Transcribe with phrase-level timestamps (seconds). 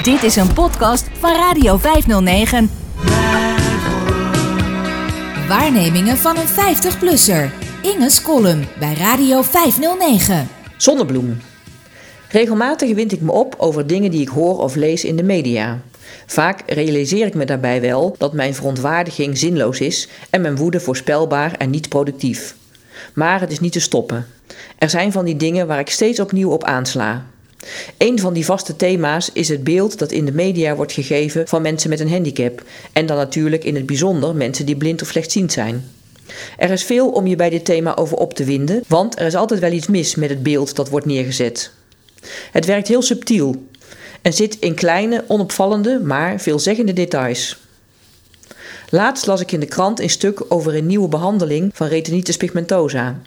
[0.00, 2.70] Dit is een podcast van Radio 509.
[5.48, 7.50] Waarnemingen van een 50-plusser.
[7.82, 10.48] Inge's column bij Radio 509.
[10.76, 11.38] Zonnebloem.
[12.28, 15.80] Regelmatig wind ik me op over dingen die ik hoor of lees in de media.
[16.26, 21.52] Vaak realiseer ik me daarbij wel dat mijn verontwaardiging zinloos is en mijn woede voorspelbaar
[21.58, 22.54] en niet productief.
[23.14, 24.26] Maar het is niet te stoppen.
[24.78, 27.24] Er zijn van die dingen waar ik steeds opnieuw op aansla.
[27.98, 31.62] Een van die vaste thema's is het beeld dat in de media wordt gegeven van
[31.62, 32.62] mensen met een handicap.
[32.92, 35.84] En dan natuurlijk in het bijzonder mensen die blind of slechtziend zijn.
[36.56, 39.34] Er is veel om je bij dit thema over op te winden, want er is
[39.34, 41.70] altijd wel iets mis met het beeld dat wordt neergezet.
[42.52, 43.66] Het werkt heel subtiel
[44.22, 47.60] en zit in kleine, onopvallende, maar veelzeggende details.
[48.88, 53.20] Laatst las ik in de krant een stuk over een nieuwe behandeling van retinitis pigmentosa.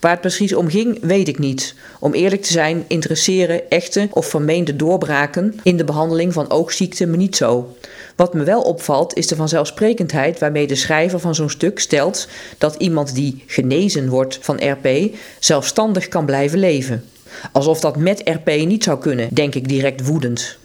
[0.00, 1.74] Waar het precies om ging, weet ik niet.
[1.98, 7.16] Om eerlijk te zijn, interesseren echte of vermeende doorbraken in de behandeling van oogziekte me
[7.16, 7.76] niet zo.
[8.16, 12.74] Wat me wel opvalt, is de vanzelfsprekendheid waarmee de schrijver van zo'n stuk stelt dat
[12.74, 14.88] iemand die genezen wordt van RP
[15.38, 17.04] zelfstandig kan blijven leven.
[17.52, 20.58] Alsof dat met RP niet zou kunnen, denk ik direct woedend.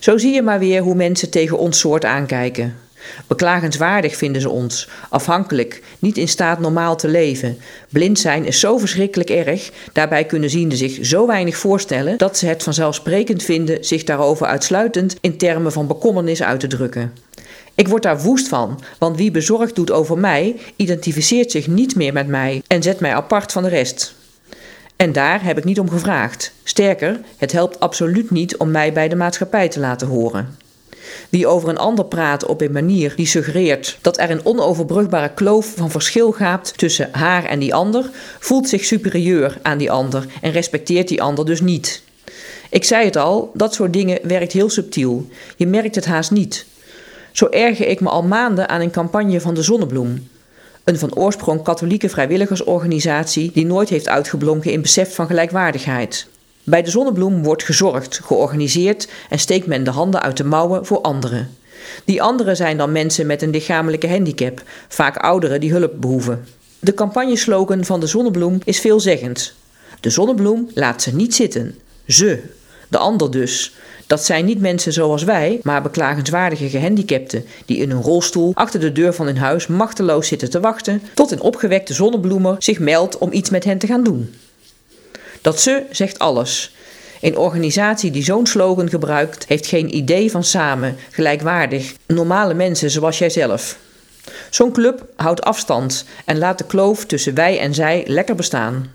[0.00, 2.85] Zo zie je maar weer hoe mensen tegen ons soort aankijken.
[3.26, 7.58] Beklagenswaardig vinden ze ons, afhankelijk, niet in staat normaal te leven.
[7.88, 12.46] Blind zijn is zo verschrikkelijk erg, daarbij kunnen zienden zich zo weinig voorstellen dat ze
[12.46, 17.12] het vanzelfsprekend vinden zich daarover uitsluitend in termen van bekommernis uit te drukken.
[17.74, 22.12] Ik word daar woest van, want wie bezorgd doet over mij, identificeert zich niet meer
[22.12, 24.14] met mij en zet mij apart van de rest.
[24.96, 26.52] En daar heb ik niet om gevraagd.
[26.62, 30.56] Sterker, het helpt absoluut niet om mij bij de maatschappij te laten horen.
[31.28, 35.72] Wie over een ander praat op een manier die suggereert dat er een onoverbrugbare kloof
[35.76, 40.52] van verschil gaat tussen haar en die ander, voelt zich superieur aan die ander en
[40.52, 42.02] respecteert die ander dus niet.
[42.70, 45.26] Ik zei het al, dat soort dingen werkt heel subtiel.
[45.56, 46.66] Je merkt het haast niet.
[47.32, 50.28] Zo erger ik me al maanden aan een campagne van de Zonnebloem.
[50.84, 56.26] Een van oorsprong katholieke vrijwilligersorganisatie die nooit heeft uitgeblonken in besef van gelijkwaardigheid.
[56.68, 61.00] Bij de zonnebloem wordt gezorgd, georganiseerd en steekt men de handen uit de mouwen voor
[61.00, 61.50] anderen.
[62.04, 66.46] Die anderen zijn dan mensen met een lichamelijke handicap, vaak ouderen die hulp behoeven.
[66.78, 69.54] De campagneslogan van de zonnebloem is veelzeggend.
[70.00, 71.78] De zonnebloem laat ze niet zitten.
[72.06, 72.42] Ze,
[72.88, 73.74] de ander dus.
[74.06, 78.92] Dat zijn niet mensen zoals wij, maar beklagenswaardige gehandicapten die in een rolstoel achter de
[78.92, 83.32] deur van hun huis machteloos zitten te wachten tot een opgewekte zonnebloemer zich meldt om
[83.32, 84.34] iets met hen te gaan doen.
[85.46, 86.74] Dat ze zegt alles.
[87.20, 93.18] Een organisatie die zo'n slogan gebruikt, heeft geen idee van samen, gelijkwaardig, normale mensen zoals
[93.18, 93.78] jijzelf.
[94.50, 98.92] Zo'n club houdt afstand en laat de kloof tussen wij en zij lekker bestaan.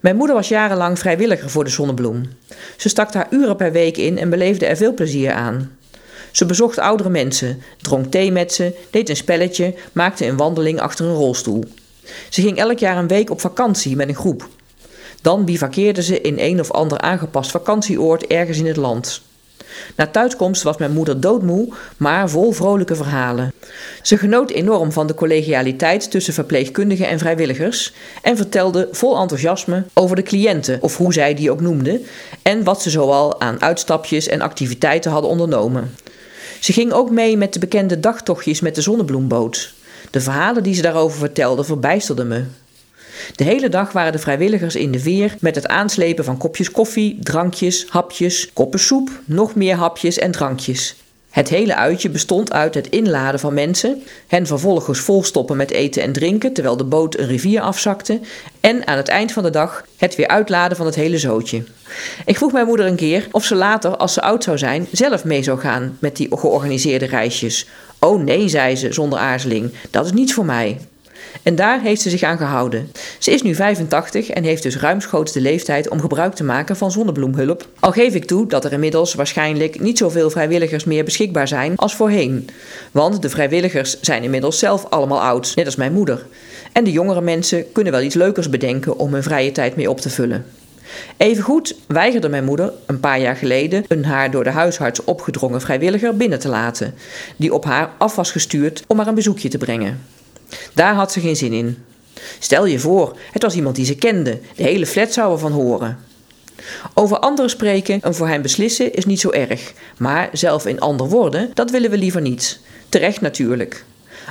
[0.00, 2.28] Mijn moeder was jarenlang vrijwilliger voor de Zonnebloem.
[2.76, 5.76] Ze stak daar uren per week in en beleefde er veel plezier aan.
[6.30, 11.06] Ze bezocht oudere mensen, dronk thee met ze, deed een spelletje, maakte een wandeling achter
[11.06, 11.64] een rolstoel.
[12.28, 14.48] Ze ging elk jaar een week op vakantie met een groep.
[15.22, 19.22] Dan bivakkeerden ze in een of ander aangepast vakantieoord ergens in het land.
[19.96, 23.52] Na thuiskomst was mijn moeder doodmoe, maar vol vrolijke verhalen.
[24.02, 30.16] Ze genoot enorm van de collegialiteit tussen verpleegkundigen en vrijwilligers en vertelde vol enthousiasme over
[30.16, 32.04] de cliënten, of hoe zij die ook noemden,
[32.42, 35.94] en wat ze zoal aan uitstapjes en activiteiten hadden ondernomen.
[36.60, 39.74] Ze ging ook mee met de bekende dagtochtjes met de zonnebloemboot.
[40.10, 42.44] De verhalen die ze daarover vertelde verbijsterden me.
[43.34, 47.18] De hele dag waren de vrijwilligers in de veer met het aanslepen van kopjes koffie,
[47.20, 50.96] drankjes, hapjes, koppen soep, nog meer hapjes en drankjes.
[51.32, 56.12] Het hele uitje bestond uit het inladen van mensen, hen vervolgens volstoppen met eten en
[56.12, 58.20] drinken terwijl de boot een rivier afzakte
[58.60, 61.64] en aan het eind van de dag het weer uitladen van het hele zootje.
[62.26, 65.24] Ik vroeg mijn moeder een keer of ze later, als ze oud zou zijn, zelf
[65.24, 67.66] mee zou gaan met die georganiseerde reisjes.
[67.98, 70.78] Oh nee, zei ze zonder aarzeling, dat is niets voor mij.
[71.42, 72.90] En daar heeft ze zich aan gehouden.
[73.18, 76.90] Ze is nu 85 en heeft dus ruimschoots de leeftijd om gebruik te maken van
[76.90, 77.66] zonnebloemhulp.
[77.80, 81.94] Al geef ik toe dat er inmiddels waarschijnlijk niet zoveel vrijwilligers meer beschikbaar zijn als
[81.94, 82.48] voorheen.
[82.90, 86.26] Want de vrijwilligers zijn inmiddels zelf allemaal oud, net als mijn moeder.
[86.72, 90.00] En de jongere mensen kunnen wel iets leukers bedenken om hun vrije tijd mee op
[90.00, 90.44] te vullen.
[91.16, 96.16] Evengoed weigerde mijn moeder een paar jaar geleden een haar door de huisarts opgedrongen vrijwilliger
[96.16, 96.94] binnen te laten,
[97.36, 100.00] die op haar af was gestuurd om haar een bezoekje te brengen.
[100.74, 101.84] Daar had ze geen zin in.
[102.38, 104.38] Stel je voor, het was iemand die ze kende.
[104.56, 105.98] De hele flat zou ervan horen.
[106.94, 109.72] Over anderen spreken en voor hen beslissen is niet zo erg.
[109.98, 112.60] Maar zelf in ander worden, dat willen we liever niet.
[112.88, 113.84] Terecht natuurlijk.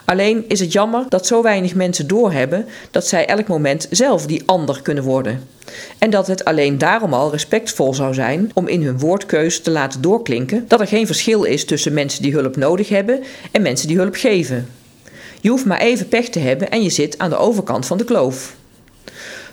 [0.05, 4.43] Alleen is het jammer dat zo weinig mensen doorhebben dat zij elk moment zelf die
[4.45, 5.47] ander kunnen worden.
[5.97, 10.01] En dat het alleen daarom al respectvol zou zijn om in hun woordkeus te laten
[10.01, 13.97] doorklinken dat er geen verschil is tussen mensen die hulp nodig hebben en mensen die
[13.97, 14.67] hulp geven.
[15.41, 18.03] Je hoeft maar even pech te hebben en je zit aan de overkant van de
[18.03, 18.55] kloof.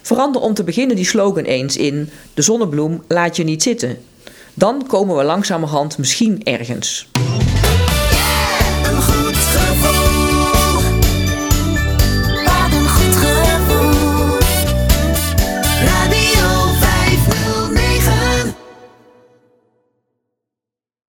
[0.02, 3.98] Verander om te beginnen die slogan eens in: De zonnebloem laat je niet zitten.
[4.54, 7.08] Dan komen we langzamerhand misschien ergens.